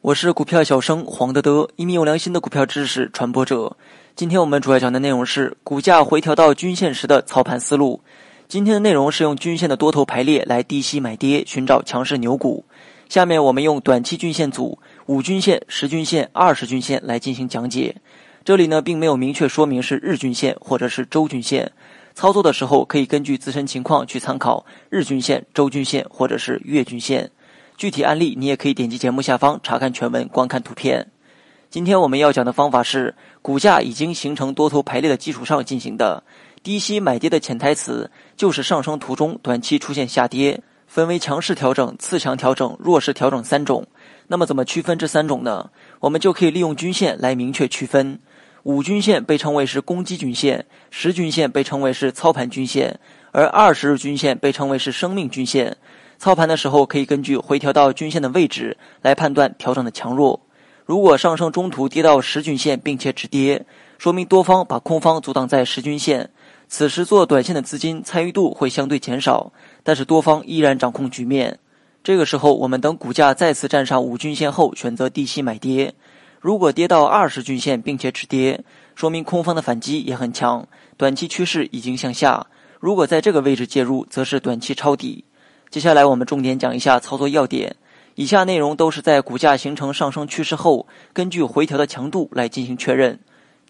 [0.00, 3.76] 我是股票小生黄德德，一名有良心的股票知识传播者。
[4.16, 8.00] 今天我们主要讲的内容是股价回调到均线时的操盘思路。
[8.48, 12.64] 今天的内容是用均线的多头排列来低吸买跌，寻找强势牛股。
[13.08, 17.96] 下面我们用短期均线组、五均线、十均线、二十均线来进行讲解。
[18.44, 21.72] 这里呢，并没有明确说明是日均线或者是周均线。
[22.14, 27.30] 操作的时候可以根据自身情况去参考日均线、周均线或者是月均线。
[27.76, 31.10] 具体案例你也可以点击节目下方查看全文、观看图片。
[31.70, 36.22] 今天我们要讲的方法是股价已经形成多头排列的基础上进行的
[36.62, 43.84] 低吸买跌的潜台词，就是上升途中短期出现下跌，分为强势调整、次强调整、弱势调整三种。
[44.28, 45.68] 那么怎么区分这三种呢？
[45.98, 48.20] 我们就可以利用均线来明确区分。
[48.64, 52.98] 五均线被称为是攻击均线，十均线被称为是操盘均线，
[53.30, 55.76] 而二十日均线被称为是生命均线。
[56.16, 60.40] 操盘的时候可以根据回调到均线的位置来判断调整的强弱。
[60.86, 63.66] 如果上升中途跌到十均线并且止跌，
[63.98, 66.30] 说明多方把空方阻挡在十均线，
[66.66, 71.58] 此时做短线的资金参与度会相对减少，但是多方依然掌控局面。
[72.02, 75.92] 这个时候，我们等股价再次站上五均线后，选择低吸买跌。
[76.44, 78.62] 如果跌到二十均线并且止跌，
[78.94, 82.46] 说明空方的反击也很强，短期趋势已经向下。
[82.78, 85.24] 如果在这个位置介入，则是短期抄底。
[85.70, 87.74] 接下来我们重点讲一下操作要点。
[88.16, 93.18] 以下内容都是在股价形成上升趋势后，根据回调的强度来进行确认。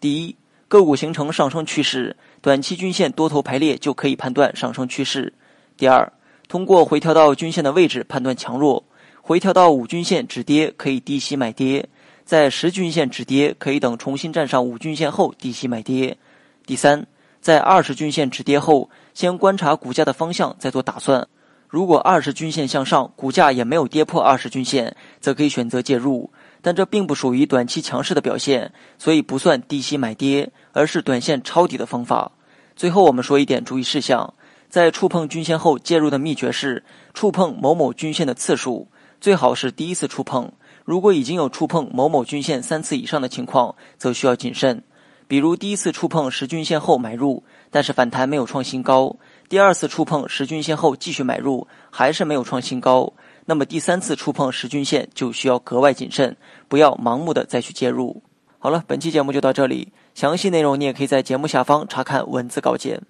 [0.00, 0.34] 第一，
[0.66, 5.32] 个股形成上升趋势，短期均线多头排列就可以判断上升趋势。
[5.76, 6.12] 第二，
[6.48, 8.82] 通过回调到均线的位置判断强弱，
[9.22, 11.88] 回调到五均线止跌可以低吸买跌，
[12.24, 16.16] 在十均线止跌可以等重新站上五均线后低吸买跌。
[16.64, 17.06] 第三，
[17.40, 21.28] 在二十均线止跌后，先观察股价的方向再做打算。
[21.68, 26.30] 如果二十均线向上，股价也没有跌破二十均线，则可以选择介入，
[26.62, 32.32] 但这并不属于短期强势的表现，所以不算低吸买跌，而是短线抄底的方法。
[32.74, 34.32] 最后我们说一点注意事项，
[34.70, 36.82] 在触碰均线后介入的秘诀是
[37.12, 38.88] 触碰某某均线的次数，
[39.20, 40.50] 最好是第一次触碰。
[40.84, 44.82] 如果已经有触碰某某均线三次以上的情况，则需要谨慎。
[45.26, 49.16] 比如第一次触碰十均线后买入，但是反弹没有创新高。
[49.48, 53.14] 第二次触碰十均线后继续买入，还是没有创新高，
[53.46, 56.36] 那么第三次触碰十均线就需要格外谨慎，
[56.68, 58.22] 不要盲目的再去介入。
[58.58, 63.00] 好了，本期节目就到这里，详细内容你也可以在节目下方查看文字稿件。